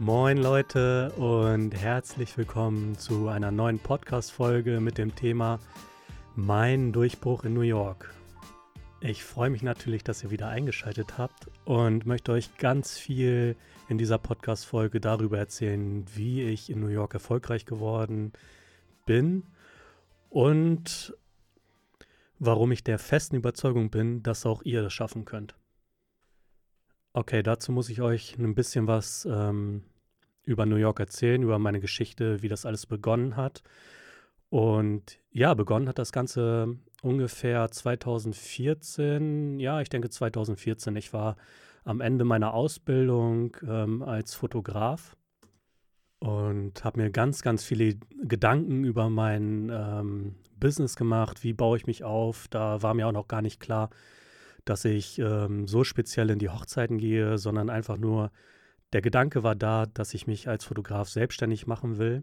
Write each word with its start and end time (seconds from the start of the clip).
Moin 0.00 0.38
Leute 0.38 1.12
und 1.12 1.70
herzlich 1.70 2.36
willkommen 2.36 2.98
zu 2.98 3.28
einer 3.28 3.52
neuen 3.52 3.78
Podcast-Folge 3.78 4.80
mit 4.80 4.98
dem 4.98 5.14
Thema 5.14 5.60
Mein 6.34 6.92
Durchbruch 6.92 7.44
in 7.44 7.54
New 7.54 7.60
York. 7.60 8.12
Ich 9.00 9.22
freue 9.22 9.50
mich 9.50 9.62
natürlich, 9.62 10.02
dass 10.02 10.24
ihr 10.24 10.32
wieder 10.32 10.48
eingeschaltet 10.48 11.16
habt 11.16 11.46
und 11.64 12.06
möchte 12.06 12.32
euch 12.32 12.56
ganz 12.56 12.98
viel 12.98 13.54
in 13.88 13.96
dieser 13.96 14.18
Podcast-Folge 14.18 14.98
darüber 14.98 15.38
erzählen, 15.38 16.04
wie 16.12 16.42
ich 16.42 16.70
in 16.70 16.80
New 16.80 16.88
York 16.88 17.14
erfolgreich 17.14 17.64
geworden 17.64 18.32
bin 19.06 19.44
und 20.28 21.16
warum 22.40 22.72
ich 22.72 22.82
der 22.82 22.98
festen 22.98 23.36
Überzeugung 23.36 23.90
bin, 23.90 24.24
dass 24.24 24.44
auch 24.44 24.62
ihr 24.64 24.82
das 24.82 24.92
schaffen 24.92 25.24
könnt. 25.24 25.54
Okay, 27.16 27.44
dazu 27.44 27.70
muss 27.70 27.90
ich 27.90 28.00
euch 28.00 28.36
ein 28.40 28.56
bisschen 28.56 28.88
was 28.88 29.24
ähm, 29.30 29.84
über 30.42 30.66
New 30.66 30.74
York 30.74 30.98
erzählen, 30.98 31.44
über 31.44 31.60
meine 31.60 31.78
Geschichte, 31.78 32.42
wie 32.42 32.48
das 32.48 32.66
alles 32.66 32.86
begonnen 32.86 33.36
hat. 33.36 33.62
Und 34.50 35.20
ja, 35.30 35.54
begonnen 35.54 35.88
hat 35.88 36.00
das 36.00 36.10
Ganze 36.10 36.76
ungefähr 37.02 37.70
2014, 37.70 39.60
ja, 39.60 39.80
ich 39.80 39.90
denke 39.90 40.10
2014. 40.10 40.96
Ich 40.96 41.12
war 41.12 41.36
am 41.84 42.00
Ende 42.00 42.24
meiner 42.24 42.52
Ausbildung 42.52 43.56
ähm, 43.64 44.02
als 44.02 44.34
Fotograf 44.34 45.16
und 46.18 46.82
habe 46.82 47.00
mir 47.00 47.10
ganz, 47.10 47.42
ganz 47.42 47.62
viele 47.62 47.94
Gedanken 48.24 48.82
über 48.82 49.08
mein 49.08 49.70
ähm, 49.72 50.34
Business 50.58 50.96
gemacht. 50.96 51.44
Wie 51.44 51.52
baue 51.52 51.76
ich 51.76 51.86
mich 51.86 52.02
auf? 52.02 52.48
Da 52.48 52.82
war 52.82 52.92
mir 52.94 53.06
auch 53.06 53.12
noch 53.12 53.28
gar 53.28 53.40
nicht 53.40 53.60
klar, 53.60 53.90
dass 54.64 54.84
ich 54.84 55.18
ähm, 55.18 55.66
so 55.66 55.84
speziell 55.84 56.30
in 56.30 56.38
die 56.38 56.48
Hochzeiten 56.48 56.98
gehe, 56.98 57.38
sondern 57.38 57.70
einfach 57.70 57.98
nur 57.98 58.30
der 58.92 59.02
Gedanke 59.02 59.42
war 59.42 59.54
da, 59.54 59.86
dass 59.86 60.14
ich 60.14 60.26
mich 60.26 60.48
als 60.48 60.64
Fotograf 60.64 61.08
selbstständig 61.08 61.66
machen 61.66 61.98
will. 61.98 62.22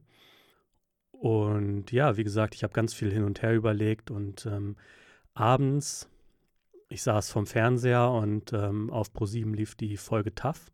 Und 1.11 1.91
ja, 1.91 2.17
wie 2.17 2.23
gesagt, 2.23 2.55
ich 2.55 2.63
habe 2.63 2.73
ganz 2.73 2.93
viel 2.93 3.11
hin 3.11 3.23
und 3.23 3.41
her 3.41 3.53
überlegt 3.53 4.09
und 4.09 4.45
ähm, 4.45 4.75
abends, 5.33 6.09
ich 6.89 7.03
saß 7.03 7.29
vom 7.29 7.45
Fernseher 7.45 8.09
und 8.09 8.53
ähm, 8.53 8.89
auf 8.89 9.13
ProSieben 9.13 9.53
lief 9.53 9.75
die 9.75 9.97
Folge 9.97 10.33
TAF. 10.33 10.71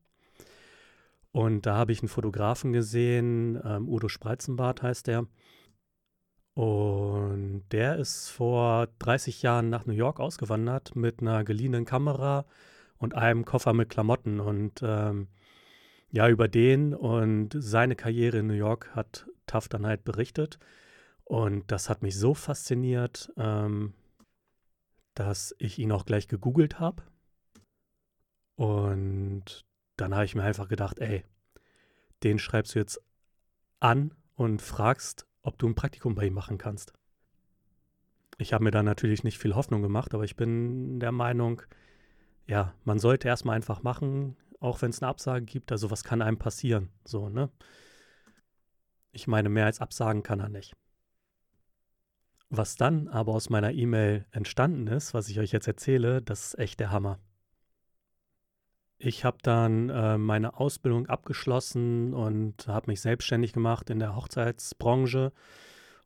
Und 1.31 1.65
da 1.65 1.75
habe 1.75 1.91
ich 1.91 1.99
einen 1.99 2.07
Fotografen 2.07 2.73
gesehen, 2.73 3.59
ähm, 3.63 3.89
Udo 3.89 4.07
Spreizenbart 4.07 4.81
heißt 4.81 5.07
der. 5.07 5.27
Und 6.57 7.65
der 7.71 7.97
ist 7.97 8.29
vor 8.29 8.87
30 8.97 9.43
Jahren 9.43 9.69
nach 9.69 9.85
New 9.85 9.93
York 9.93 10.19
ausgewandert 10.19 10.95
mit 10.95 11.21
einer 11.21 11.43
geliehenen 11.43 11.85
Kamera 11.85 12.47
und 12.97 13.13
einem 13.13 13.45
Koffer 13.45 13.73
mit 13.73 13.89
Klamotten. 13.89 14.39
Und 14.39 14.81
ähm, 14.81 15.27
ja, 16.09 16.27
über 16.27 16.47
den 16.47 16.95
und 16.95 17.55
seine 17.55 17.95
Karriere 17.95 18.39
in 18.39 18.47
New 18.47 18.55
York 18.55 18.89
hat 18.95 19.27
Taft 19.45 19.75
dann 19.75 19.85
halt 19.85 20.03
berichtet. 20.03 20.57
Und 21.25 21.71
das 21.71 21.91
hat 21.91 22.01
mich 22.01 22.17
so 22.17 22.33
fasziniert, 22.33 23.31
ähm, 23.37 23.93
dass 25.13 25.53
ich 25.59 25.77
ihn 25.77 25.91
auch 25.91 26.05
gleich 26.07 26.27
gegoogelt 26.27 26.79
habe. 26.79 27.03
Und 28.55 29.63
dann 29.95 30.15
habe 30.15 30.25
ich 30.25 30.33
mir 30.33 30.41
einfach 30.41 30.69
gedacht, 30.69 30.97
ey, 30.97 31.23
den 32.23 32.39
schreibst 32.39 32.73
du 32.73 32.79
jetzt 32.79 32.99
an 33.79 34.15
und 34.33 34.63
fragst, 34.63 35.27
ob 35.47 35.57
du 35.57 35.65
ein 35.65 35.75
Praktikum 35.75 36.13
bei 36.13 36.25
ihm 36.25 36.33
machen 36.33 36.57
kannst. 36.57 36.93
Ich 38.37 38.51
habe 38.51 38.65
mir 38.65 38.71
da 38.71 38.83
natürlich 38.83 39.23
nicht 39.23 39.39
viel 39.39 39.55
Hoffnung 39.55 39.81
gemacht, 39.81 40.13
aber 40.13 40.25
ich 40.25 40.35
bin 40.35 40.99
der 40.99 41.13
Meinung, 41.13 41.61
ja, 42.47 42.73
man 42.83 42.99
sollte 42.99 43.29
erstmal 43.29 43.55
einfach 43.55 43.81
machen, 43.81 44.35
auch 44.59 44.81
wenn 44.81 44.89
es 44.89 45.01
eine 45.01 45.09
Absage 45.09 45.45
gibt. 45.45 45.71
Also 45.71 45.89
was 45.89 46.03
kann 46.03 46.21
einem 46.21 46.37
passieren? 46.37 46.89
So, 47.05 47.29
ne? 47.29 47.49
Ich 49.13 49.25
meine, 49.25 49.47
mehr 49.47 49.65
als 49.65 49.79
Absagen 49.79 50.21
kann 50.21 50.41
er 50.41 50.49
nicht. 50.49 50.75
Was 52.49 52.75
dann 52.75 53.07
aber 53.07 53.33
aus 53.33 53.49
meiner 53.49 53.71
E-Mail 53.71 54.25
entstanden 54.31 54.87
ist, 54.87 55.13
was 55.13 55.29
ich 55.29 55.39
euch 55.39 55.53
jetzt 55.53 55.67
erzähle, 55.67 56.21
das 56.21 56.47
ist 56.47 56.59
echt 56.59 56.81
der 56.81 56.91
Hammer. 56.91 57.19
Ich 58.99 59.23
habe 59.23 59.37
dann 59.43 59.89
äh, 59.89 60.17
meine 60.17 60.59
Ausbildung 60.59 61.05
abgeschlossen 61.07 62.13
und 62.13 62.67
habe 62.67 62.89
mich 62.89 63.01
selbstständig 63.01 63.53
gemacht 63.53 63.89
in 63.89 63.99
der 63.99 64.15
Hochzeitsbranche. 64.15 65.31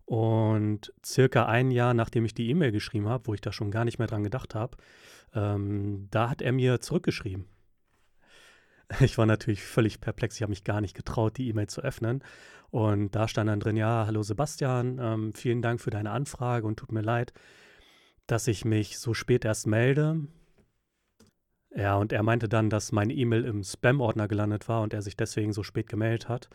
Und 0.06 0.94
circa 1.06 1.46
ein 1.46 1.72
Jahr, 1.72 1.94
nachdem 1.94 2.26
ich 2.26 2.34
die 2.34 2.50
E-Mail 2.50 2.74
geschrieben 2.74 3.08
habe, 3.08 3.28
wo 3.28 3.34
ich 3.34 3.40
da 3.40 3.54
schon 3.54 3.72
gar 3.72 3.86
nicht 3.86 3.98
mehr 3.98 4.08
dran 4.08 4.24
gedacht 4.24 4.56
habe, 4.56 4.76
ähm, 5.34 6.10
da 6.12 6.30
hat 6.30 6.42
er 6.42 6.52
mir 6.52 6.82
zurückgeschrieben. 6.82 7.46
Ich 9.00 9.18
war 9.18 9.26
natürlich 9.26 9.64
völlig 9.64 10.02
perplex. 10.02 10.36
Ich 10.36 10.42
habe 10.42 10.50
mich 10.50 10.66
gar 10.66 10.82
nicht 10.82 10.98
getraut, 10.98 11.38
die 11.38 11.48
E-Mail 11.48 11.68
zu 11.68 11.80
öffnen. 11.80 12.22
Und 12.72 13.16
da 13.16 13.30
stand 13.30 13.50
dann 13.50 13.62
drin, 13.62 13.78
ja, 13.78 14.06
hallo 14.06 14.22
Sebastian, 14.22 15.00
ähm, 15.00 15.34
vielen 15.34 15.62
Dank 15.62 15.80
für 15.80 15.92
deine 15.92 16.12
Anfrage 16.12 16.68
und 16.68 16.78
tut 16.78 16.92
mir 16.92 17.02
leid, 17.02 17.32
dass 18.28 18.48
ich 18.48 18.66
mich 18.66 19.00
so 19.00 19.14
spät 19.14 19.46
erst 19.46 19.66
melde. 19.66 20.28
Ja, 21.74 21.96
und 21.96 22.12
er 22.12 22.24
meinte 22.24 22.50
dann, 22.50 22.70
dass 22.70 22.92
meine 22.92 23.14
E-Mail 23.14 23.46
im 23.46 23.64
Spam-Ordner 23.64 24.28
gelandet 24.28 24.68
war 24.68 24.82
und 24.82 24.94
er 24.94 25.02
sich 25.02 25.16
deswegen 25.16 25.54
so 25.54 25.64
spät 25.64 25.88
gemeldet 25.88 26.28
hat. 26.28 26.50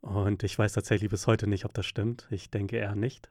Und 0.00 0.42
ich 0.42 0.58
weiß 0.58 0.72
tatsächlich 0.72 1.10
bis 1.10 1.26
heute 1.26 1.46
nicht, 1.46 1.64
ob 1.64 1.74
das 1.74 1.86
stimmt. 1.86 2.26
Ich 2.30 2.50
denke 2.50 2.76
eher 2.76 2.94
nicht. 2.94 3.30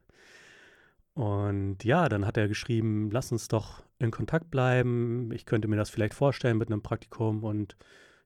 Und 1.13 1.83
ja, 1.83 2.07
dann 2.07 2.25
hat 2.25 2.37
er 2.37 2.47
geschrieben, 2.47 3.09
lass 3.11 3.31
uns 3.31 3.47
doch 3.47 3.83
in 3.99 4.11
Kontakt 4.11 4.49
bleiben. 4.51 5.31
Ich 5.33 5.45
könnte 5.45 5.67
mir 5.67 5.75
das 5.75 5.89
vielleicht 5.89 6.13
vorstellen 6.13 6.57
mit 6.57 6.69
einem 6.71 6.81
Praktikum 6.81 7.43
und 7.43 7.75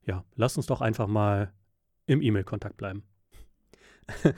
ja, 0.05 0.23
lass 0.35 0.57
uns 0.57 0.67
doch 0.67 0.81
einfach 0.81 1.07
mal 1.07 1.51
im 2.05 2.21
E-Mail-Kontakt 2.21 2.77
bleiben. 2.77 3.03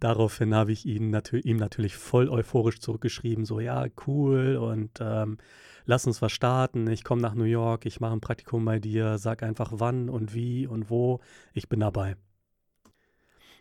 Daraufhin 0.00 0.54
habe 0.54 0.72
ich 0.72 0.86
ihn 0.86 1.10
natür 1.10 1.44
ihm 1.44 1.56
natürlich 1.56 1.96
voll 1.96 2.28
euphorisch 2.28 2.80
zurückgeschrieben, 2.80 3.44
so 3.44 3.60
ja, 3.60 3.86
cool 4.06 4.56
und 4.56 4.98
ähm, 5.00 5.38
lass 5.84 6.06
uns 6.06 6.22
was 6.22 6.32
starten. 6.32 6.88
Ich 6.88 7.04
komme 7.04 7.22
nach 7.22 7.34
New 7.34 7.44
York, 7.44 7.86
ich 7.86 8.00
mache 8.00 8.12
ein 8.12 8.20
Praktikum 8.20 8.64
bei 8.64 8.78
dir, 8.78 9.18
sag 9.18 9.42
einfach 9.42 9.72
wann 9.74 10.08
und 10.08 10.34
wie 10.34 10.66
und 10.66 10.90
wo, 10.90 11.20
ich 11.52 11.68
bin 11.68 11.80
dabei. 11.80 12.16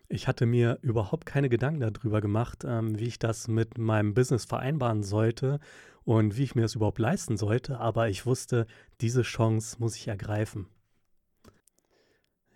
Ich 0.08 0.28
hatte 0.28 0.46
mir 0.46 0.80
überhaupt 0.82 1.26
keine 1.28 1.50
Gedanken 1.50 1.82
darüber 1.82 2.20
gemacht, 2.20 2.64
ähm, 2.66 2.98
wie 2.98 3.06
ich 3.06 3.20
das 3.20 3.48
mit 3.48 3.78
meinem 3.78 4.14
Business 4.16 4.46
vereinbaren 4.46 5.04
sollte 5.04 5.60
und 6.04 6.38
wie 6.38 6.44
ich 6.44 6.56
mir 6.56 6.64
das 6.64 6.76
überhaupt 6.76 6.98
leisten 6.98 7.38
sollte, 7.38 7.80
aber 7.80 8.10
ich 8.10 8.26
wusste, 8.26 8.66
diese 9.02 9.22
Chance 9.22 9.78
muss 9.80 9.96
ich 9.96 10.08
ergreifen. 10.08 10.68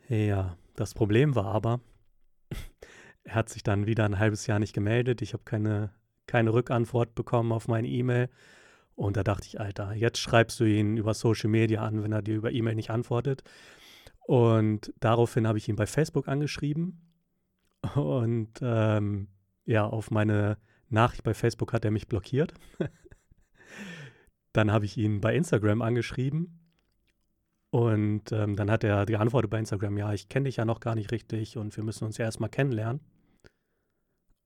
Ja, 0.10 0.58
das 0.76 0.96
Problem 0.96 1.36
war 1.36 1.46
aber, 1.46 1.80
er 3.24 3.36
hat 3.36 3.50
sich 3.50 3.64
dann 3.64 3.86
wieder 3.86 4.06
ein 4.06 4.20
halbes 4.20 4.48
Jahr 4.48 4.60
nicht 4.60 4.74
gemeldet. 4.74 5.22
Ich 5.22 5.34
habe 5.34 5.44
keine, 5.44 5.92
keine 6.28 6.54
Rückantwort 6.54 7.16
bekommen 7.16 7.52
auf 7.52 7.68
meine 7.68 7.88
E-Mail. 7.88 8.30
Und 8.96 9.18
da 9.18 9.24
dachte 9.24 9.48
ich, 9.48 9.60
Alter, 9.60 9.94
jetzt 9.94 10.20
schreibst 10.20 10.60
du 10.60 10.66
ihn 10.66 10.98
über 10.98 11.14
Social 11.14 11.50
Media 11.50 11.82
an, 11.82 12.04
wenn 12.04 12.12
er 12.12 12.22
dir 12.22 12.36
über 12.36 12.52
E-Mail 12.52 12.76
nicht 12.76 12.92
antwortet. 12.92 13.44
Und 14.20 14.94
daraufhin 15.00 15.48
habe 15.48 15.58
ich 15.58 15.68
ihn 15.68 15.76
bei 15.76 15.88
Facebook 15.88 16.28
angeschrieben. 16.28 17.02
Und 17.96 18.60
ähm, 18.62 19.28
ja, 19.66 19.86
auf 19.86 20.12
meine 20.12 20.58
Nachricht 20.90 21.24
bei 21.24 21.34
Facebook 21.34 21.74
hat 21.74 21.86
er 21.86 21.92
mich 21.92 22.08
blockiert. 22.08 22.54
Dann 24.54 24.72
habe 24.72 24.86
ich 24.86 24.98
ihn 24.98 25.20
bei 25.20 25.36
Instagram 25.36 25.82
angeschrieben. 25.82 26.60
Und 27.72 28.32
ähm, 28.32 28.56
dann 28.56 28.70
hat 28.70 28.84
er 28.84 29.08
geantwortet 29.08 29.50
bei 29.50 29.58
Instagram, 29.58 29.98
ja, 29.98 30.14
ich 30.14 30.30
kenne 30.30 30.44
dich 30.44 30.58
ja 30.58 30.66
noch 30.66 30.80
gar 30.80 30.94
nicht 30.94 31.12
richtig 31.12 31.58
und 31.58 31.76
wir 31.76 31.84
müssen 31.84 32.06
uns 32.06 32.20
ja 32.20 32.26
erstmal 32.26 32.52
kennenlernen. 32.52 33.02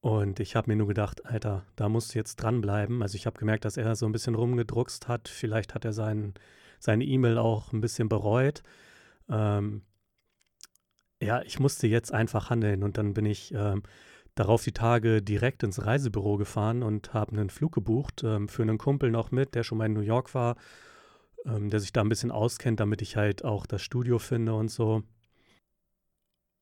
Und 0.02 0.40
ich 0.40 0.56
habe 0.56 0.70
mir 0.70 0.76
nur 0.78 0.88
gedacht, 0.88 1.26
Alter, 1.26 1.66
da 1.76 1.90
musst 1.90 2.14
du 2.14 2.20
jetzt 2.20 2.38
dranbleiben. 2.38 3.02
Also 3.02 3.16
ich 3.16 3.26
habe 3.26 3.40
gemerkt, 3.40 3.66
dass 3.66 3.78
er 3.78 3.96
so 3.96 4.06
ein 4.06 4.12
bisschen 4.12 4.36
rumgedruckst 4.36 5.08
hat. 5.08 5.28
Vielleicht 5.28 5.74
hat 5.74 5.86
er 5.86 5.94
sein, 5.94 6.34
seine 6.80 7.04
E-Mail 7.04 7.38
auch 7.38 7.74
ein 7.74 7.82
bisschen 7.82 8.08
bereut. 8.08 8.64
Ähm, 9.30 9.82
ja, 11.22 11.42
ich 11.42 11.60
musste 11.60 11.88
jetzt 11.88 12.14
einfach 12.14 12.50
handeln. 12.50 12.84
Und 12.84 12.98
dann 12.98 13.14
bin 13.14 13.26
ich 13.26 13.54
ähm, 13.54 13.84
darauf 14.36 14.64
die 14.64 14.72
Tage 14.72 15.22
direkt 15.22 15.64
ins 15.64 15.84
Reisebüro 15.84 16.38
gefahren 16.38 16.84
und 16.84 17.14
habe 17.14 17.32
einen 17.32 17.50
Flug 17.50 17.74
gebucht 17.74 18.24
ähm, 18.24 18.48
für 18.48 18.62
einen 18.62 18.78
Kumpel 18.78 19.10
noch 19.12 19.32
mit, 19.32 19.56
der 19.56 19.64
schon 19.64 19.80
mal 19.80 19.88
in 19.88 19.94
New 19.94 20.02
York 20.02 20.34
war, 20.36 20.58
ähm, 21.46 21.70
der 21.70 21.80
sich 21.80 21.92
da 21.92 22.02
ein 22.02 22.10
bisschen 22.10 22.32
auskennt, 22.32 22.80
damit 22.80 23.02
ich 23.02 23.16
halt 23.16 23.44
auch 23.44 23.66
das 23.66 23.82
Studio 23.82 24.20
finde 24.20 24.54
und 24.54 24.70
so. 24.70 25.04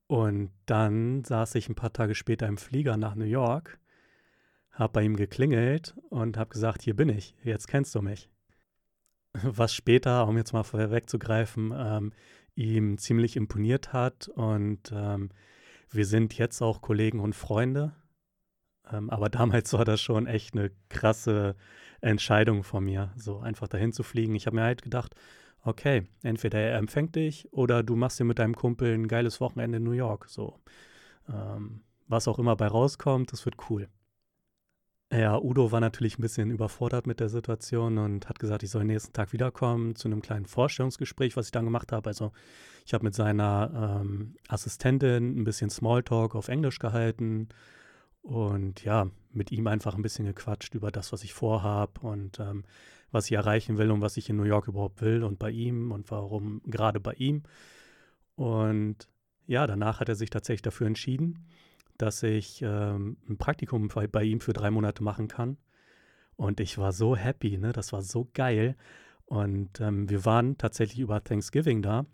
Und 0.06 0.50
dann 0.66 1.24
saß 1.24 1.54
ich 1.56 1.68
ein 1.68 1.74
paar 1.74 1.92
Tage 1.92 2.14
später 2.14 2.46
im 2.46 2.58
Flieger 2.58 2.96
nach 2.96 3.14
New 3.14 3.24
York, 3.24 3.80
habe 4.70 4.92
bei 4.92 5.02
ihm 5.02 5.16
geklingelt 5.16 5.96
und 6.10 6.36
habe 6.36 6.50
gesagt, 6.50 6.82
hier 6.82 6.94
bin 6.94 7.08
ich, 7.08 7.34
jetzt 7.42 7.66
kennst 7.66 7.94
du 7.94 8.02
mich. 8.02 8.28
Was 9.42 9.74
später, 9.74 10.26
um 10.28 10.36
jetzt 10.36 10.52
mal 10.52 10.62
vorwegzugreifen, 10.62 11.72
ähm, 11.76 12.12
ihm 12.54 12.98
ziemlich 12.98 13.36
imponiert 13.36 13.92
hat 13.92 14.28
und 14.28 14.92
ähm, 14.92 15.30
wir 15.90 16.06
sind 16.06 16.36
jetzt 16.38 16.62
auch 16.62 16.80
Kollegen 16.80 17.20
und 17.20 17.34
Freunde. 17.34 17.94
Ähm, 18.90 19.10
aber 19.10 19.28
damals 19.30 19.72
war 19.72 19.84
das 19.84 20.00
schon 20.00 20.26
echt 20.26 20.54
eine 20.54 20.70
krasse 20.88 21.56
Entscheidung 22.00 22.62
von 22.62 22.84
mir, 22.84 23.12
so 23.16 23.40
einfach 23.40 23.68
dahin 23.68 23.92
zu 23.92 24.02
fliegen. 24.02 24.34
Ich 24.34 24.46
habe 24.46 24.56
mir 24.56 24.62
halt 24.62 24.82
gedacht, 24.82 25.14
okay, 25.66 26.06
entweder 26.22 26.58
er 26.58 26.78
empfängt 26.78 27.16
dich 27.16 27.52
oder 27.52 27.82
du 27.82 27.96
machst 27.96 28.18
dir 28.18 28.24
mit 28.24 28.38
deinem 28.38 28.54
Kumpel 28.54 28.94
ein 28.94 29.08
geiles 29.08 29.40
Wochenende 29.40 29.78
in 29.78 29.84
New 29.84 29.92
York. 29.92 30.26
So, 30.28 30.60
ähm, 31.28 31.82
was 32.06 32.28
auch 32.28 32.38
immer 32.38 32.56
bei 32.56 32.68
rauskommt, 32.68 33.32
das 33.32 33.44
wird 33.44 33.56
cool. 33.68 33.88
Ja, 35.12 35.38
Udo 35.38 35.70
war 35.70 35.80
natürlich 35.80 36.18
ein 36.18 36.22
bisschen 36.22 36.50
überfordert 36.50 37.06
mit 37.06 37.20
der 37.20 37.28
Situation 37.28 37.98
und 37.98 38.28
hat 38.28 38.40
gesagt, 38.40 38.64
ich 38.64 38.70
soll 38.70 38.84
nächsten 38.84 39.12
Tag 39.12 39.32
wiederkommen 39.32 39.94
zu 39.94 40.08
einem 40.08 40.20
kleinen 40.20 40.46
Vorstellungsgespräch, 40.46 41.36
was 41.36 41.46
ich 41.46 41.52
dann 41.52 41.64
gemacht 41.64 41.92
habe. 41.92 42.08
Also 42.08 42.32
ich 42.84 42.92
habe 42.92 43.04
mit 43.04 43.14
seiner 43.14 44.00
ähm, 44.02 44.34
Assistentin 44.48 45.38
ein 45.38 45.44
bisschen 45.44 45.70
Smalltalk 45.70 46.34
auf 46.34 46.48
Englisch 46.48 46.80
gehalten 46.80 47.48
und 48.26 48.84
ja, 48.84 49.10
mit 49.32 49.52
ihm 49.52 49.66
einfach 49.66 49.94
ein 49.94 50.02
bisschen 50.02 50.26
gequatscht 50.26 50.74
über 50.74 50.90
das, 50.90 51.12
was 51.12 51.24
ich 51.24 51.34
vorhabe 51.34 52.00
und 52.00 52.40
ähm, 52.40 52.64
was 53.10 53.26
ich 53.26 53.32
erreichen 53.32 53.78
will 53.78 53.90
und 53.90 54.00
was 54.00 54.16
ich 54.16 54.28
in 54.30 54.36
New 54.36 54.44
York 54.44 54.68
überhaupt 54.68 55.00
will 55.00 55.22
und 55.22 55.38
bei 55.38 55.50
ihm 55.50 55.92
und 55.92 56.10
warum 56.10 56.60
gerade 56.64 57.00
bei 57.00 57.12
ihm. 57.14 57.42
Und 58.34 59.08
ja, 59.46 59.66
danach 59.66 60.00
hat 60.00 60.08
er 60.08 60.16
sich 60.16 60.30
tatsächlich 60.30 60.62
dafür 60.62 60.86
entschieden 60.86 61.46
dass 61.98 62.22
ich 62.22 62.62
ähm, 62.62 63.16
ein 63.28 63.38
Praktikum 63.38 63.88
bei, 63.88 64.06
bei, 64.06 64.24
ihm 64.24 64.40
für 64.40 64.52
drei 64.52 64.70
Monate 64.70 65.02
machen 65.02 65.28
kann. 65.28 65.56
Und 66.36 66.60
ich 66.60 66.78
war 66.78 66.92
so 66.92 67.16
happy, 67.16 67.56
ne? 67.58 67.72
Das 67.72 67.92
war 67.92 68.02
so 68.02 68.28
geil. 68.34 68.76
Und 69.24 69.80
ähm, 69.80 70.08
wir 70.08 70.24
waren 70.24 70.58
tatsächlich 70.58 70.98
über 70.98 71.22
Thanksgiving 71.22 71.82
da. 71.82 72.06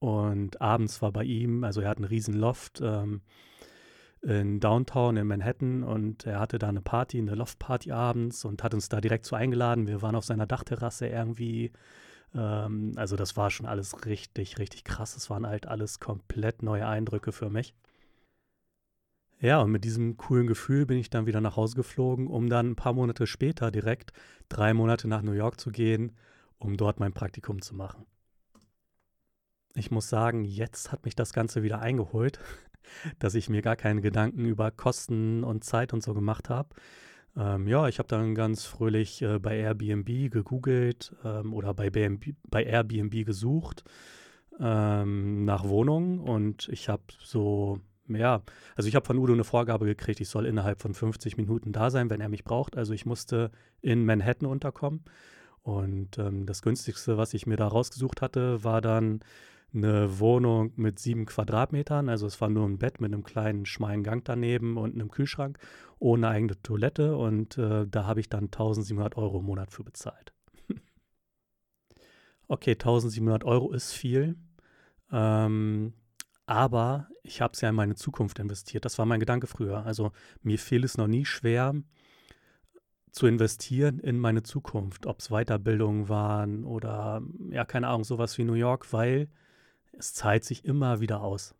Und 0.00 0.60
abends 0.60 1.00
war 1.00 1.12
bei 1.12 1.24
ihm, 1.24 1.62
also 1.62 1.80
er 1.80 1.90
hat 1.90 1.98
einen 1.98 2.06
riesen 2.06 2.34
Loft 2.34 2.80
ähm, 2.82 3.22
in 4.22 4.60
Downtown 4.60 5.16
in 5.16 5.26
Manhattan 5.26 5.82
und 5.82 6.26
er 6.26 6.38
hatte 6.38 6.58
da 6.58 6.68
eine 6.68 6.80
Party, 6.80 7.18
eine 7.18 7.34
Loft-Party 7.34 7.90
abends 7.90 8.44
und 8.44 8.62
hat 8.62 8.72
uns 8.72 8.88
da 8.88 9.00
direkt 9.00 9.26
so 9.26 9.34
eingeladen. 9.36 9.88
Wir 9.88 10.00
waren 10.00 10.14
auf 10.14 10.24
seiner 10.24 10.46
Dachterrasse 10.46 11.08
irgendwie. 11.08 11.72
Ähm, 12.34 12.92
also 12.96 13.16
das 13.16 13.36
war 13.36 13.50
schon 13.50 13.66
alles 13.66 14.06
richtig, 14.06 14.58
richtig 14.58 14.84
krass. 14.84 15.16
Es 15.16 15.28
waren 15.28 15.46
halt 15.46 15.66
alles 15.66 15.98
komplett 15.98 16.62
neue 16.62 16.86
Eindrücke 16.86 17.32
für 17.32 17.50
mich. 17.50 17.74
Ja, 19.40 19.60
und 19.60 19.72
mit 19.72 19.82
diesem 19.82 20.16
coolen 20.16 20.46
Gefühl 20.46 20.86
bin 20.86 20.98
ich 20.98 21.10
dann 21.10 21.26
wieder 21.26 21.40
nach 21.40 21.56
Hause 21.56 21.74
geflogen, 21.74 22.28
um 22.28 22.48
dann 22.48 22.70
ein 22.70 22.76
paar 22.76 22.92
Monate 22.92 23.26
später 23.26 23.72
direkt 23.72 24.12
drei 24.48 24.72
Monate 24.72 25.08
nach 25.08 25.22
New 25.22 25.32
York 25.32 25.58
zu 25.58 25.70
gehen, 25.70 26.12
um 26.58 26.76
dort 26.76 27.00
mein 27.00 27.12
Praktikum 27.12 27.60
zu 27.60 27.74
machen. 27.74 28.06
Ich 29.74 29.90
muss 29.90 30.08
sagen, 30.08 30.44
jetzt 30.44 30.92
hat 30.92 31.04
mich 31.04 31.16
das 31.16 31.32
Ganze 31.32 31.62
wieder 31.62 31.80
eingeholt, 31.80 32.38
dass 33.18 33.34
ich 33.34 33.48
mir 33.48 33.62
gar 33.62 33.76
keine 33.76 34.00
Gedanken 34.00 34.44
über 34.44 34.70
Kosten 34.70 35.44
und 35.44 35.64
Zeit 35.64 35.92
und 35.92 36.02
so 36.02 36.14
gemacht 36.14 36.50
habe. 36.50 36.70
Ähm, 37.36 37.66
ja, 37.66 37.88
ich 37.88 37.98
habe 37.98 38.08
dann 38.08 38.34
ganz 38.34 38.64
fröhlich 38.64 39.22
äh, 39.22 39.38
bei 39.38 39.56
Airbnb 39.56 40.30
gegoogelt 40.30 41.14
ähm, 41.24 41.54
oder 41.54 41.72
bei, 41.72 41.88
BNB, 41.88 42.34
bei 42.48 42.64
Airbnb 42.64 43.24
gesucht 43.24 43.84
ähm, 44.60 45.44
nach 45.46 45.66
Wohnungen 45.66 46.20
und 46.20 46.68
ich 46.68 46.90
habe 46.90 47.02
so 47.18 47.80
ja, 48.08 48.42
also 48.76 48.88
ich 48.88 48.94
habe 48.94 49.06
von 49.06 49.16
Udo 49.16 49.32
eine 49.32 49.44
Vorgabe 49.44 49.86
gekriegt, 49.86 50.20
ich 50.20 50.28
soll 50.28 50.46
innerhalb 50.46 50.80
von 50.82 50.92
50 50.92 51.36
Minuten 51.36 51.72
da 51.72 51.90
sein, 51.90 52.10
wenn 52.10 52.20
er 52.20 52.28
mich 52.28 52.44
braucht. 52.44 52.76
Also 52.76 52.92
ich 52.92 53.06
musste 53.06 53.50
in 53.80 54.04
Manhattan 54.04 54.48
unterkommen. 54.48 55.04
Und 55.62 56.18
ähm, 56.18 56.44
das 56.44 56.62
günstigste, 56.62 57.16
was 57.16 57.34
ich 57.34 57.46
mir 57.46 57.56
da 57.56 57.68
rausgesucht 57.68 58.20
hatte, 58.20 58.64
war 58.64 58.80
dann 58.80 59.20
eine 59.74 60.18
Wohnung 60.18 60.72
mit 60.76 60.98
sieben 60.98 61.26
Quadratmetern. 61.26 62.08
Also 62.08 62.26
es 62.26 62.40
war 62.40 62.48
nur 62.48 62.66
ein 62.66 62.78
Bett 62.78 63.00
mit 63.00 63.12
einem 63.12 63.24
kleinen 63.24 63.66
schmalen 63.66 64.02
Gang 64.02 64.24
daneben 64.24 64.76
und 64.76 64.94
einem 64.94 65.10
Kühlschrank 65.10 65.58
ohne 65.98 66.28
eigene 66.28 66.60
Toilette. 66.62 67.16
Und 67.16 67.58
äh, 67.58 67.86
da 67.86 68.06
habe 68.06 68.20
ich 68.20 68.28
dann 68.28 68.44
1700 68.44 69.16
Euro 69.16 69.38
im 69.38 69.46
Monat 69.46 69.70
für 69.70 69.84
bezahlt. 69.84 70.32
okay, 72.48 72.72
1700 72.72 73.44
Euro 73.44 73.72
ist 73.72 73.92
viel. 73.92 74.36
Ähm, 75.10 75.94
aber 76.46 77.08
ich 77.22 77.40
habe 77.40 77.52
es 77.54 77.60
ja 77.60 77.68
in 77.70 77.74
meine 77.74 77.94
Zukunft 77.94 78.38
investiert. 78.38 78.84
Das 78.84 78.98
war 78.98 79.06
mein 79.06 79.20
Gedanke 79.20 79.46
früher. 79.46 79.86
Also 79.86 80.12
mir 80.42 80.58
fiel 80.58 80.84
es 80.84 80.98
noch 80.98 81.06
nie 81.06 81.24
schwer 81.24 81.74
zu 83.12 83.26
investieren 83.26 83.98
in 84.00 84.18
meine 84.18 84.42
Zukunft, 84.42 85.06
ob 85.06 85.20
es 85.20 85.28
Weiterbildungen 85.28 86.08
waren 86.08 86.64
oder 86.64 87.22
ja, 87.50 87.64
keine 87.64 87.88
Ahnung, 87.88 88.04
sowas 88.04 88.36
wie 88.38 88.44
New 88.44 88.54
York, 88.54 88.92
weil 88.92 89.28
es 89.92 90.14
zahlt 90.14 90.44
sich 90.44 90.64
immer 90.64 91.00
wieder 91.00 91.22
aus. 91.22 91.54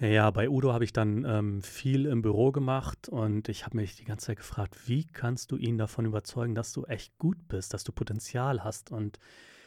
Ja, 0.00 0.30
bei 0.30 0.48
Udo 0.48 0.72
habe 0.72 0.84
ich 0.84 0.92
dann 0.92 1.24
ähm, 1.24 1.60
viel 1.60 2.06
im 2.06 2.22
Büro 2.22 2.52
gemacht 2.52 3.08
und 3.08 3.48
ich 3.48 3.66
habe 3.66 3.76
mich 3.78 3.96
die 3.96 4.04
ganze 4.04 4.26
Zeit 4.26 4.36
gefragt, 4.36 4.88
wie 4.88 5.04
kannst 5.04 5.50
du 5.50 5.56
ihn 5.56 5.76
davon 5.76 6.04
überzeugen, 6.04 6.54
dass 6.54 6.72
du 6.72 6.84
echt 6.84 7.18
gut 7.18 7.48
bist, 7.48 7.74
dass 7.74 7.82
du 7.82 7.90
Potenzial 7.90 8.62
hast 8.62 8.92
und 8.92 9.18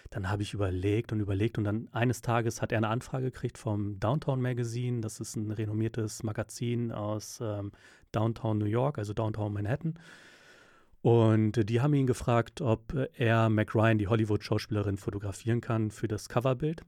dann 0.09 0.29
habe 0.29 0.43
ich 0.43 0.53
überlegt 0.53 1.11
und 1.11 1.21
überlegt 1.21 1.57
und 1.57 1.65
dann 1.65 1.87
eines 1.93 2.21
Tages 2.21 2.61
hat 2.61 2.71
er 2.71 2.77
eine 2.77 2.89
Anfrage 2.89 3.25
gekriegt 3.25 3.57
vom 3.57 3.97
Downtown 3.99 4.41
Magazine. 4.41 4.99
Das 4.99 5.21
ist 5.21 5.37
ein 5.37 5.51
renommiertes 5.51 6.23
Magazin 6.23 6.91
aus 6.91 7.39
ähm, 7.41 7.71
Downtown 8.11 8.57
New 8.57 8.65
York, 8.65 8.97
also 8.97 9.13
Downtown 9.13 9.53
Manhattan. 9.53 9.95
Und 11.01 11.69
die 11.69 11.81
haben 11.81 11.93
ihn 11.93 12.07
gefragt, 12.07 12.61
ob 12.61 12.93
er 13.15 13.49
Mac 13.49 13.73
Ryan, 13.73 13.97
die 13.97 14.07
Hollywood-Schauspielerin, 14.07 14.97
fotografieren 14.97 15.61
kann 15.61 15.91
für 15.91 16.09
das 16.09 16.27
Coverbild. 16.27 16.83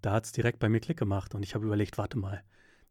Da 0.00 0.12
hat 0.12 0.24
es 0.24 0.32
direkt 0.32 0.58
bei 0.58 0.68
mir 0.68 0.80
Klick 0.80 0.98
gemacht 0.98 1.34
und 1.34 1.42
ich 1.42 1.54
habe 1.54 1.66
überlegt, 1.66 1.98
warte 1.98 2.18
mal, 2.18 2.42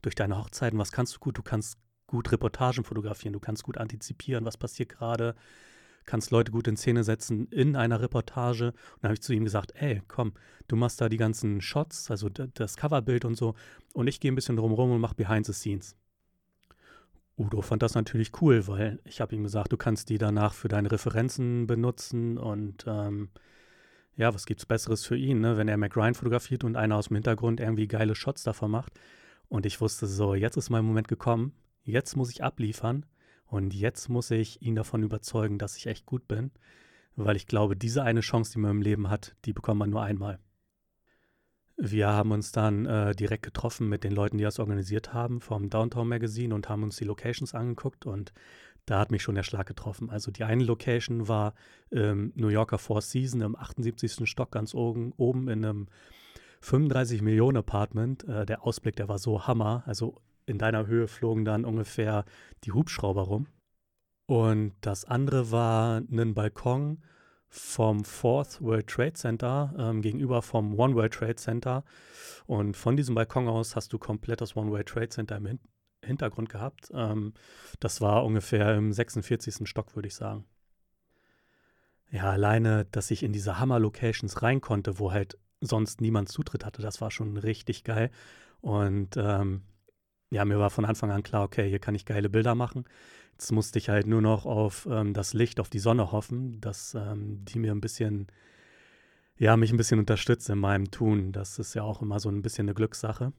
durch 0.01 0.15
deine 0.15 0.37
Hochzeiten, 0.37 0.79
was 0.79 0.91
kannst 0.91 1.15
du 1.15 1.19
gut? 1.19 1.37
Du 1.37 1.43
kannst 1.43 1.77
gut 2.07 2.31
Reportagen 2.31 2.83
fotografieren, 2.83 3.33
du 3.33 3.39
kannst 3.39 3.63
gut 3.63 3.77
antizipieren, 3.77 4.45
was 4.45 4.57
passiert 4.57 4.89
gerade, 4.89 5.35
kannst 6.05 6.31
Leute 6.31 6.51
gut 6.51 6.67
in 6.67 6.77
Szene 6.77 7.03
setzen 7.03 7.47
in 7.47 7.75
einer 7.75 8.01
Reportage. 8.01 8.67
Und 8.67 8.75
dann 9.01 9.09
habe 9.09 9.13
ich 9.15 9.21
zu 9.21 9.33
ihm 9.33 9.45
gesagt, 9.45 9.73
ey, 9.75 10.01
komm, 10.07 10.33
du 10.67 10.75
machst 10.75 10.99
da 10.99 11.09
die 11.09 11.17
ganzen 11.17 11.61
Shots, 11.61 12.11
also 12.11 12.29
das 12.29 12.77
Coverbild 12.77 13.25
und 13.25 13.35
so, 13.35 13.55
und 13.93 14.07
ich 14.07 14.19
gehe 14.19 14.31
ein 14.31 14.35
bisschen 14.35 14.57
drumherum 14.57 14.91
und 14.91 15.01
mache 15.01 15.15
Behind 15.15 15.45
the 15.45 15.53
Scenes. 15.53 15.95
Udo 17.37 17.61
fand 17.61 17.81
das 17.81 17.95
natürlich 17.95 18.41
cool, 18.41 18.67
weil 18.67 18.99
ich 19.03 19.21
habe 19.21 19.35
ihm 19.35 19.43
gesagt, 19.43 19.71
du 19.71 19.77
kannst 19.77 20.09
die 20.09 20.17
danach 20.17 20.53
für 20.53 20.67
deine 20.67 20.91
Referenzen 20.91 21.65
benutzen 21.65 22.37
und 22.37 22.83
ähm, 22.87 23.29
ja, 24.21 24.35
was 24.35 24.45
gibt's 24.45 24.67
Besseres 24.67 25.03
für 25.03 25.17
ihn, 25.17 25.39
ne? 25.39 25.57
wenn 25.57 25.67
er 25.67 25.77
McRyan 25.77 26.13
fotografiert 26.13 26.63
und 26.63 26.75
einer 26.75 26.95
aus 26.95 27.07
dem 27.07 27.15
Hintergrund 27.15 27.59
irgendwie 27.59 27.87
geile 27.87 28.13
Shots 28.13 28.43
davon 28.43 28.69
macht. 28.69 28.93
Und 29.49 29.65
ich 29.65 29.81
wusste 29.81 30.05
so, 30.05 30.35
jetzt 30.35 30.57
ist 30.57 30.69
mein 30.69 30.85
Moment 30.85 31.07
gekommen, 31.07 31.53
jetzt 31.81 32.15
muss 32.15 32.29
ich 32.29 32.43
abliefern 32.43 33.07
und 33.47 33.73
jetzt 33.73 34.09
muss 34.09 34.29
ich 34.29 34.61
ihn 34.61 34.75
davon 34.75 35.01
überzeugen, 35.01 35.57
dass 35.57 35.75
ich 35.75 35.87
echt 35.87 36.05
gut 36.05 36.27
bin, 36.27 36.51
weil 37.15 37.35
ich 37.35 37.47
glaube, 37.47 37.75
diese 37.75 38.03
eine 38.03 38.19
Chance, 38.19 38.51
die 38.51 38.59
man 38.59 38.71
im 38.71 38.81
Leben 38.83 39.09
hat, 39.09 39.35
die 39.45 39.53
bekommt 39.53 39.79
man 39.79 39.89
nur 39.89 40.03
einmal. 40.03 40.37
Wir 41.83 42.09
haben 42.09 42.31
uns 42.31 42.51
dann 42.51 42.85
äh, 42.85 43.15
direkt 43.15 43.41
getroffen 43.41 43.89
mit 43.89 44.03
den 44.03 44.11
Leuten, 44.11 44.37
die 44.37 44.43
das 44.43 44.59
organisiert 44.59 45.15
haben, 45.15 45.41
vom 45.41 45.71
Downtown 45.71 46.07
Magazine 46.07 46.53
und 46.53 46.69
haben 46.69 46.83
uns 46.83 46.97
die 46.97 47.05
Locations 47.05 47.55
angeguckt 47.55 48.05
und 48.05 48.33
da 48.85 48.99
hat 48.99 49.09
mich 49.09 49.23
schon 49.23 49.33
der 49.33 49.41
Schlag 49.41 49.65
getroffen. 49.65 50.11
Also 50.11 50.29
die 50.29 50.43
eine 50.43 50.63
Location 50.63 51.27
war 51.27 51.55
ähm, 51.91 52.33
New 52.35 52.49
Yorker 52.49 52.77
Four 52.77 53.01
Seasons 53.01 53.43
im 53.43 53.55
78. 53.55 54.29
Stock 54.29 54.51
ganz 54.51 54.75
oben, 54.75 55.11
oben 55.17 55.49
in 55.49 55.65
einem 55.65 55.87
35 56.59 57.23
Millionen 57.23 57.57
Apartment. 57.57 58.25
Äh, 58.25 58.45
der 58.45 58.63
Ausblick, 58.63 58.95
der 58.95 59.07
war 59.07 59.17
so 59.17 59.47
Hammer. 59.47 59.81
Also 59.87 60.21
in 60.45 60.59
deiner 60.59 60.85
Höhe 60.85 61.07
flogen 61.07 61.45
dann 61.45 61.65
ungefähr 61.65 62.25
die 62.63 62.73
Hubschrauber 62.73 63.23
rum. 63.23 63.47
Und 64.27 64.73
das 64.81 65.03
andere 65.03 65.49
war 65.49 65.97
ein 65.97 66.35
Balkon 66.35 67.01
vom 67.51 68.05
Fourth 68.05 68.61
World 68.61 68.87
Trade 68.87 69.13
Center 69.13 69.75
ähm, 69.77 70.01
gegenüber 70.01 70.41
vom 70.41 70.79
One 70.79 70.95
World 70.95 71.13
Trade 71.13 71.35
Center. 71.35 71.83
Und 72.47 72.77
von 72.77 72.95
diesem 72.95 73.13
Balkon 73.13 73.49
aus 73.49 73.75
hast 73.75 73.91
du 73.91 73.99
komplett 73.99 74.39
das 74.39 74.55
One 74.55 74.71
World 74.71 74.87
Trade 74.87 75.09
Center 75.09 75.35
im 75.35 75.45
Hin 75.45 75.59
Hintergrund 76.03 76.49
gehabt. 76.49 76.89
Ähm, 76.95 77.33
das 77.79 78.01
war 78.01 78.25
ungefähr 78.25 78.73
im 78.75 78.91
46. 78.91 79.67
Stock, 79.67 79.95
würde 79.95 80.07
ich 80.07 80.15
sagen. 80.15 80.45
Ja, 82.09 82.31
alleine, 82.31 82.85
dass 82.85 83.11
ich 83.11 83.21
in 83.21 83.33
diese 83.33 83.59
Hammer-Locations 83.59 84.41
rein 84.41 84.61
konnte, 84.61 84.97
wo 84.97 85.11
halt 85.11 85.37
sonst 85.59 86.01
niemand 86.01 86.29
Zutritt 86.29 86.65
hatte, 86.65 86.81
das 86.81 87.01
war 87.01 87.11
schon 87.11 87.37
richtig 87.37 87.83
geil. 87.83 88.09
Und 88.61 89.15
ähm, 89.15 89.61
ja, 90.31 90.43
mir 90.45 90.57
war 90.57 90.71
von 90.71 90.85
Anfang 90.85 91.11
an 91.11 91.21
klar, 91.21 91.43
okay, 91.43 91.69
hier 91.69 91.79
kann 91.79 91.93
ich 91.93 92.05
geile 92.05 92.29
Bilder 92.29 92.55
machen. 92.55 92.85
Jetzt 93.33 93.51
musste 93.51 93.79
ich 93.79 93.89
halt 93.89 94.07
nur 94.07 94.21
noch 94.21 94.45
auf 94.45 94.87
ähm, 94.89 95.13
das 95.13 95.33
Licht, 95.33 95.59
auf 95.59 95.69
die 95.69 95.79
Sonne 95.79 96.11
hoffen, 96.11 96.61
dass 96.61 96.95
ähm, 96.95 97.43
die 97.45 97.59
mir 97.59 97.71
ein 97.71 97.81
bisschen, 97.81 98.27
ja, 99.37 99.57
mich 99.57 99.71
ein 99.71 99.77
bisschen 99.77 99.99
unterstützt 99.99 100.49
in 100.49 100.59
meinem 100.59 100.91
Tun. 100.91 101.31
Das 101.31 101.59
ist 101.59 101.73
ja 101.73 101.83
auch 101.83 102.01
immer 102.01 102.19
so 102.19 102.29
ein 102.29 102.41
bisschen 102.41 102.65
eine 102.65 102.75
Glückssache. 102.75 103.33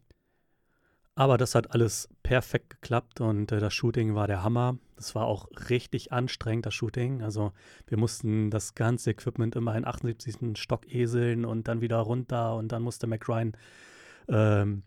Aber 1.14 1.37
das 1.37 1.54
hat 1.54 1.72
alles 1.72 2.08
perfekt 2.22 2.70
geklappt 2.70 3.20
und 3.20 3.52
äh, 3.52 3.61
das 3.61 3.75
Shooting 3.75 4.14
war 4.14 4.26
der 4.26 4.42
Hammer. 4.42 4.78
Das 4.96 5.14
war 5.14 5.26
auch 5.26 5.49
richtig 5.68 6.11
anstrengend, 6.12 6.64
das 6.64 6.75
Shooting. 6.75 7.22
Also 7.22 7.52
wir 7.87 7.99
mussten 7.99 8.50
das 8.50 8.75
ganze 8.75 9.11
Equipment 9.11 9.54
immer 9.54 9.76
in 9.76 9.84
78. 9.84 10.58
Stock 10.58 10.90
eseln 10.92 11.44
und 11.44 11.68
dann 11.68 11.82
wieder 11.82 11.99
runter 11.99 12.56
und 12.56 12.72
dann 12.72 12.82
musste 12.82 13.06
McRyan 13.06 13.52
ähm, 14.28 14.84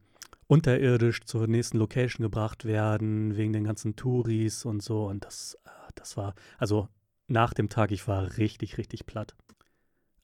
unterirdisch 0.47 1.21
zur 1.25 1.47
nächsten 1.47 1.77
Location 1.77 2.23
gebracht 2.23 2.65
werden, 2.65 3.35
wegen 3.35 3.53
den 3.53 3.63
ganzen 3.63 3.95
Touris 3.95 4.65
und 4.65 4.83
so. 4.83 5.05
Und 5.05 5.25
das, 5.25 5.57
äh, 5.65 5.69
das 5.95 6.17
war, 6.17 6.35
also 6.57 6.87
nach 7.27 7.53
dem 7.53 7.69
Tag, 7.69 7.91
ich 7.91 8.07
war 8.07 8.37
richtig, 8.37 8.77
richtig 8.77 9.05
platt. 9.05 9.35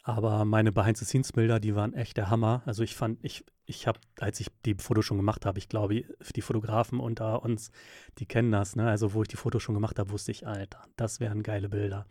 Aber 0.03 0.45
meine 0.45 0.71
Behind-the-Scenes-Bilder, 0.71 1.59
die 1.59 1.75
waren 1.75 1.93
echt 1.93 2.17
der 2.17 2.29
Hammer. 2.29 2.63
Also 2.65 2.83
ich 2.83 2.95
fand, 2.95 3.23
ich, 3.23 3.45
ich 3.65 3.85
habe, 3.85 3.99
als 4.19 4.39
ich 4.39 4.47
die 4.65 4.75
Fotos 4.75 5.05
schon 5.05 5.17
gemacht 5.17 5.45
habe, 5.45 5.59
ich 5.59 5.69
glaube, 5.69 6.03
die 6.35 6.41
Fotografen 6.41 6.99
unter 6.99 7.43
uns, 7.43 7.71
die 8.17 8.25
kennen 8.25 8.51
das, 8.51 8.75
ne? 8.75 8.89
Also 8.89 9.13
wo 9.13 9.21
ich 9.21 9.27
die 9.27 9.35
Fotos 9.35 9.61
schon 9.61 9.75
gemacht 9.75 9.99
habe, 9.99 10.11
wusste 10.11 10.31
ich, 10.31 10.47
Alter, 10.47 10.83
das 10.95 11.19
wären 11.19 11.43
geile 11.43 11.69
Bilder. 11.69 12.07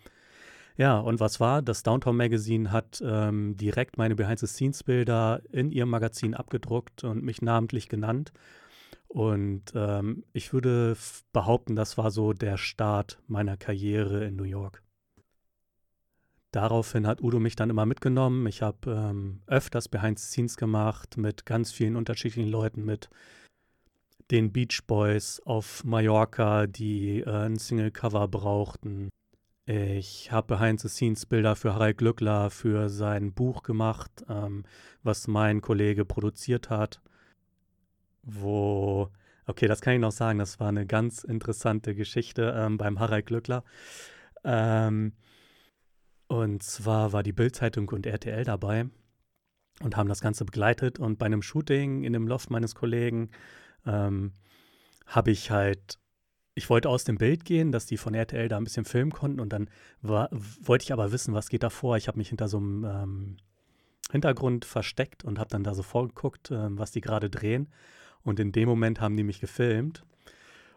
Ja, 0.77 0.99
und 0.99 1.21
was 1.21 1.41
war? 1.41 1.63
Das 1.63 1.83
Downtown 1.83 2.17
Magazine 2.17 2.73
hat 2.73 3.03
ähm, 3.05 3.57
direkt 3.57 3.99
meine 3.99 4.15
Behind-the-Scenes-Bilder 4.17 5.43
in 5.53 5.73
ihrem 5.73 5.91
Magazin 5.91 6.35
abgedruckt 6.35 7.05
und 7.05 7.23
mich 7.23 7.43
namentlich 7.43 7.89
genannt. 7.89 8.33
Und 9.09 9.73
ähm, 9.75 10.25
ich 10.33 10.53
würde 10.53 10.97
behaupten, 11.33 11.75
das 11.75 11.99
war 11.99 12.11
so 12.11 12.33
der 12.33 12.57
Start 12.57 13.19
meiner 13.27 13.57
Karriere 13.57 14.25
in 14.25 14.37
New 14.37 14.45
York. 14.45 14.83
Daraufhin 16.53 17.07
hat 17.07 17.23
Udo 17.23 17.39
mich 17.39 17.57
dann 17.57 17.71
immer 17.71 17.87
mitgenommen. 17.87 18.47
Ich 18.47 18.63
habe 18.63 18.91
ähm, 18.91 19.43
öfters 19.47 19.89
Behind 19.89 20.19
the 20.19 20.27
Scenes 20.27 20.57
gemacht 20.57 21.17
mit 21.17 21.47
ganz 21.47 21.73
vielen 21.73 21.97
unterschiedlichen 21.97 22.51
Leuten, 22.51 22.85
mit 22.85 23.09
den 24.31 24.53
Beach 24.53 24.81
Boys 24.87 25.41
auf 25.45 25.85
Mallorca, 25.85 26.67
die 26.67 27.21
äh, 27.21 27.47
ein 27.47 27.57
Single-Cover 27.57 28.29
brauchten. 28.29 29.11
Ich 30.01 30.33
habe 30.33 30.57
Behind 30.57 30.81
the 30.81 30.89
Scenes 30.89 31.27
Bilder 31.27 31.55
für 31.55 31.75
Harald 31.75 31.99
Glückler 31.99 32.49
für 32.49 32.89
sein 32.89 33.35
Buch 33.35 33.63
gemacht, 33.63 34.25
ähm, 34.31 34.65
was 35.03 35.29
mein 35.29 35.61
Kollege 35.61 36.07
produziert 36.07 36.71
hat. 36.71 37.03
Wo, 38.23 39.11
okay, 39.45 39.69
das 39.69 39.83
kann 39.83 39.93
ich 39.93 40.01
noch 40.01 40.11
sagen, 40.11 40.39
das 40.39 40.59
war 40.59 40.69
eine 40.69 40.87
ganz 40.87 41.23
interessante 41.23 41.95
Geschichte 41.95 42.55
ähm, 42.57 42.79
beim 42.79 42.99
Harald 42.99 43.27
Glückler. 43.27 43.63
Ähm, 44.43 45.13
und 46.29 46.63
zwar 46.63 47.13
war 47.13 47.23
die 47.23 47.35
Bildzeitung 47.35 47.87
und 47.91 48.07
RTL 48.07 48.45
dabei 48.45 48.89
und 49.83 49.99
haben 49.99 50.09
das 50.09 50.23
Ganze 50.23 50.47
begleitet. 50.47 50.99
Und 50.99 51.19
bei 51.19 51.27
einem 51.27 51.43
Shooting 51.43 52.05
in 52.05 52.15
dem 52.15 52.27
Loft 52.27 52.49
meines 52.49 52.75
Kollegen 52.75 53.33
ähm, 53.85 54.33
habe 55.05 55.31
ich 55.31 55.51
halt, 55.51 55.99
ich 56.61 56.69
wollte 56.69 56.91
aus 56.91 57.05
dem 57.05 57.17
Bild 57.17 57.47
gehen, 57.47 57.73
dass 57.73 57.87
die 57.87 57.97
von 57.97 58.13
RTL 58.13 58.47
da 58.49 58.59
ein 58.59 58.65
bisschen 58.65 58.85
filmen 58.85 59.13
konnten. 59.13 59.41
Und 59.41 59.51
dann 59.51 59.71
war, 60.03 60.29
wollte 60.31 60.83
ich 60.83 60.93
aber 60.93 61.11
wissen, 61.11 61.33
was 61.33 61.49
geht 61.49 61.63
da 61.63 61.71
vor. 61.71 61.97
Ich 61.97 62.07
habe 62.07 62.19
mich 62.19 62.29
hinter 62.29 62.49
so 62.49 62.59
einem 62.59 62.85
ähm, 62.85 63.37
Hintergrund 64.13 64.67
versteckt 64.67 65.25
und 65.25 65.39
habe 65.39 65.49
dann 65.49 65.65
da 65.65 65.73
so 65.73 65.83
vorgeguckt, 65.83 66.51
ähm, 66.51 66.79
was 66.79 66.91
die 66.91 67.01
gerade 67.01 67.31
drehen. 67.31 67.69
Und 68.25 68.41
in 68.41 68.53
dem 68.53 68.69
Moment 68.69 69.01
haben 69.01 69.17
die 69.17 69.23
mich 69.23 69.41
gefilmt. 69.41 70.05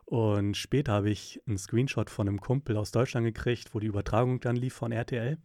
Und 0.06 0.56
später 0.56 0.94
habe 0.94 1.10
ich 1.10 1.42
einen 1.48 1.58
Screenshot 1.58 2.10
von 2.10 2.30
einem 2.30 2.40
Kumpel 2.40 2.78
aus 2.78 2.92
Deutschland 2.92 3.26
gekriegt, 3.26 3.76
wo 3.76 3.82
die 3.82 3.88
Übertragung 3.88 4.40
dann 4.40 4.56
lief 4.56 4.74
von 4.74 4.94
RTL. 4.94 5.38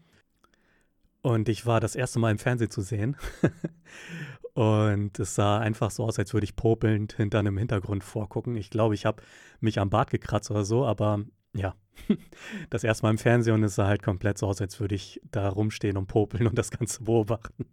Und 1.23 1.49
ich 1.49 1.67
war 1.67 1.81
das 1.81 1.97
erste 1.97 2.19
Mal 2.19 2.31
im 2.31 2.39
Fernsehen 2.39 2.71
zu 2.71 2.81
sehen. 2.81 3.17
und 4.55 5.19
es 5.19 5.35
sah 5.35 5.59
einfach 5.59 5.91
so 5.91 6.05
aus, 6.05 6.19
als 6.19 6.33
würde 6.33 6.45
ich 6.45 6.57
popelnd 6.57 7.15
hinter 7.15 7.41
einem 7.41 7.59
Hintergrund 7.59 8.05
vorgucken. 8.05 8.57
Ich 8.57 8.71
glaube, 8.71 8.95
ich 8.95 9.05
habe 9.05 9.23
mich 9.61 9.79
am 9.79 9.91
Bart 9.91 10.11
gekratzt 10.11 10.51
oder 10.51 10.65
so, 10.65 10.87
aber 10.87 11.25
ja, 11.55 11.75
das 12.71 12.85
erste 12.85 13.05
Mal 13.05 13.11
im 13.11 13.19
Fernsehen 13.19 13.55
und 13.55 13.65
es 13.65 13.75
sah 13.75 13.87
halt 13.87 14.03
komplett 14.03 14.39
so 14.39 14.47
aus, 14.47 14.61
als 14.61 14.79
würde 14.81 14.95
ich 14.95 15.21
da 15.31 15.49
rumstehen 15.49 15.97
und 15.97 16.07
popeln 16.07 16.47
und 16.47 16.57
das 16.57 16.71
Ganze 16.71 17.05
beobachten. 17.05 17.67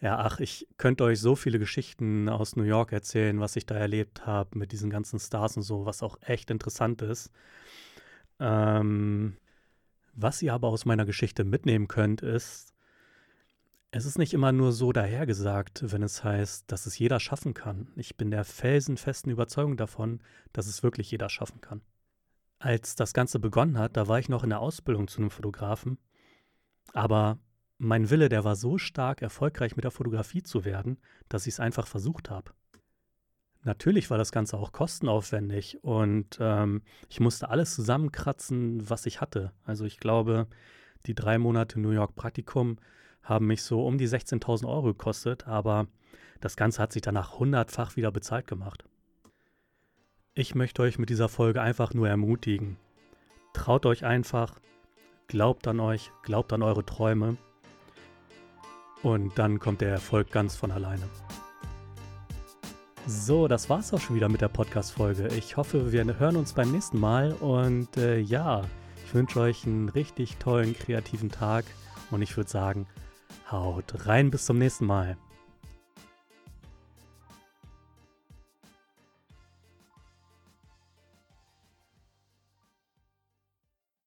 Ja, 0.00 0.18
ach, 0.18 0.40
ich 0.40 0.66
könnte 0.78 1.04
euch 1.04 1.20
so 1.20 1.36
viele 1.36 1.58
Geschichten 1.58 2.28
aus 2.30 2.56
New 2.56 2.62
York 2.64 2.90
erzählen, 2.90 3.38
was 3.38 3.56
ich 3.56 3.66
da 3.66 3.74
erlebt 3.74 4.26
habe 4.26 4.58
mit 4.58 4.72
diesen 4.72 4.88
ganzen 4.88 5.18
Stars 5.18 5.58
und 5.58 5.62
so, 5.62 5.84
was 5.84 6.02
auch 6.02 6.16
echt 6.22 6.50
interessant 6.50 7.02
ist. 7.02 7.30
Ähm, 8.38 9.36
was 10.12 10.42
ihr 10.42 10.52
aber 10.52 10.68
aus 10.68 10.84
meiner 10.84 11.06
Geschichte 11.06 11.44
mitnehmen 11.44 11.88
könnt, 11.88 12.22
ist, 12.22 12.72
es 13.92 14.04
ist 14.04 14.18
nicht 14.18 14.34
immer 14.34 14.52
nur 14.52 14.72
so 14.72 14.92
dahergesagt, 14.92 15.92
wenn 15.92 16.02
es 16.02 16.22
heißt, 16.22 16.70
dass 16.70 16.86
es 16.86 16.98
jeder 16.98 17.18
schaffen 17.18 17.54
kann. 17.54 17.88
Ich 17.96 18.16
bin 18.16 18.30
der 18.30 18.44
felsenfesten 18.44 19.32
Überzeugung 19.32 19.76
davon, 19.76 20.20
dass 20.52 20.66
es 20.66 20.82
wirklich 20.82 21.10
jeder 21.10 21.28
schaffen 21.28 21.60
kann. 21.60 21.82
Als 22.58 22.94
das 22.94 23.14
Ganze 23.14 23.40
begonnen 23.40 23.78
hat, 23.78 23.96
da 23.96 24.06
war 24.06 24.18
ich 24.18 24.28
noch 24.28 24.44
in 24.44 24.50
der 24.50 24.60
Ausbildung 24.60 25.08
zu 25.08 25.20
einem 25.20 25.30
Fotografen, 25.30 25.98
aber 26.92 27.38
mein 27.78 28.10
Wille, 28.10 28.28
der 28.28 28.44
war 28.44 28.56
so 28.56 28.78
stark, 28.78 29.22
erfolgreich 29.22 29.74
mit 29.74 29.84
der 29.84 29.90
Fotografie 29.90 30.42
zu 30.42 30.64
werden, 30.64 30.98
dass 31.28 31.46
ich 31.46 31.54
es 31.54 31.60
einfach 31.60 31.86
versucht 31.86 32.30
habe. 32.30 32.52
Natürlich 33.62 34.08
war 34.10 34.16
das 34.16 34.32
Ganze 34.32 34.56
auch 34.56 34.72
kostenaufwendig 34.72 35.84
und 35.84 36.38
ähm, 36.40 36.82
ich 37.10 37.20
musste 37.20 37.50
alles 37.50 37.74
zusammenkratzen, 37.74 38.88
was 38.88 39.04
ich 39.04 39.20
hatte. 39.20 39.52
Also 39.64 39.84
ich 39.84 39.98
glaube, 39.98 40.46
die 41.06 41.14
drei 41.14 41.38
Monate 41.38 41.78
New 41.78 41.90
York 41.90 42.14
Praktikum 42.14 42.78
haben 43.22 43.46
mich 43.46 43.62
so 43.62 43.86
um 43.86 43.98
die 43.98 44.08
16.000 44.08 44.66
Euro 44.66 44.86
gekostet, 44.88 45.46
aber 45.46 45.88
das 46.40 46.56
Ganze 46.56 46.80
hat 46.80 46.92
sich 46.92 47.02
danach 47.02 47.38
hundertfach 47.38 47.96
wieder 47.96 48.10
bezahlt 48.10 48.46
gemacht. 48.46 48.84
Ich 50.32 50.54
möchte 50.54 50.82
euch 50.82 50.98
mit 50.98 51.10
dieser 51.10 51.28
Folge 51.28 51.60
einfach 51.60 51.92
nur 51.92 52.08
ermutigen. 52.08 52.78
Traut 53.52 53.84
euch 53.84 54.06
einfach, 54.06 54.58
glaubt 55.26 55.68
an 55.68 55.80
euch, 55.80 56.12
glaubt 56.22 56.52
an 56.54 56.62
eure 56.62 56.86
Träume 56.86 57.36
und 59.02 59.38
dann 59.38 59.58
kommt 59.58 59.82
der 59.82 59.90
Erfolg 59.90 60.30
ganz 60.30 60.56
von 60.56 60.70
alleine. 60.70 61.04
So, 63.06 63.48
das 63.48 63.68
war's 63.68 63.92
auch 63.92 64.00
schon 64.00 64.16
wieder 64.16 64.28
mit 64.28 64.40
der 64.40 64.48
Podcast-Folge. 64.48 65.28
Ich 65.28 65.56
hoffe, 65.56 65.90
wir 65.90 66.18
hören 66.18 66.36
uns 66.36 66.52
beim 66.52 66.70
nächsten 66.70 67.00
Mal 67.00 67.32
und 67.32 67.96
äh, 67.96 68.18
ja, 68.18 68.62
ich 69.04 69.14
wünsche 69.14 69.40
euch 69.40 69.66
einen 69.66 69.88
richtig 69.88 70.36
tollen, 70.36 70.74
kreativen 70.74 71.30
Tag 71.30 71.64
und 72.10 72.22
ich 72.22 72.36
würde 72.36 72.50
sagen, 72.50 72.86
haut 73.50 74.06
rein 74.06 74.30
bis 74.30 74.44
zum 74.44 74.58
nächsten 74.58 74.86
Mal. 74.86 75.16